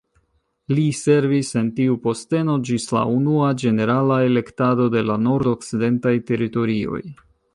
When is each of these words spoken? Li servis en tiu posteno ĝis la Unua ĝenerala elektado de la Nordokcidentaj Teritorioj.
Li 0.77 0.85
servis 0.99 1.51
en 1.61 1.67
tiu 1.79 1.97
posteno 2.05 2.55
ĝis 2.69 2.89
la 2.97 3.03
Unua 3.17 3.51
ĝenerala 3.63 4.19
elektado 4.31 4.89
de 4.97 5.05
la 5.11 5.21
Nordokcidentaj 5.29 6.17
Teritorioj. 6.33 7.01